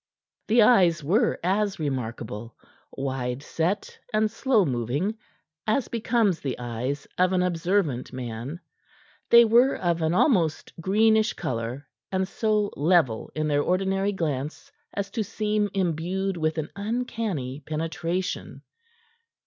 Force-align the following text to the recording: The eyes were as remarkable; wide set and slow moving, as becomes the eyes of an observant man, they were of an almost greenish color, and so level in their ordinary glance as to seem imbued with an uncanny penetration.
The 0.47 0.63
eyes 0.63 1.03
were 1.03 1.39
as 1.43 1.77
remarkable; 1.77 2.55
wide 2.97 3.43
set 3.43 3.99
and 4.11 4.31
slow 4.31 4.65
moving, 4.65 5.15
as 5.67 5.89
becomes 5.89 6.39
the 6.39 6.57
eyes 6.57 7.07
of 7.19 7.33
an 7.33 7.43
observant 7.43 8.11
man, 8.11 8.59
they 9.29 9.45
were 9.45 9.75
of 9.75 10.01
an 10.01 10.15
almost 10.15 10.73
greenish 10.81 11.33
color, 11.33 11.87
and 12.11 12.27
so 12.27 12.71
level 12.75 13.29
in 13.35 13.47
their 13.47 13.61
ordinary 13.61 14.11
glance 14.11 14.71
as 14.91 15.11
to 15.11 15.23
seem 15.23 15.69
imbued 15.75 16.35
with 16.35 16.57
an 16.57 16.69
uncanny 16.75 17.59
penetration. 17.59 18.63